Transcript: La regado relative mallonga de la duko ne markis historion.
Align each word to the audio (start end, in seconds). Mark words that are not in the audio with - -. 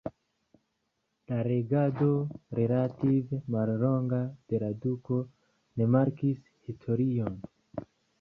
La 1.31 1.35
regado 1.47 2.07
relative 2.59 3.39
mallonga 3.55 4.21
de 4.53 4.61
la 4.63 4.69
duko 4.87 5.19
ne 5.77 5.87
markis 5.97 6.41
historion. 6.73 7.39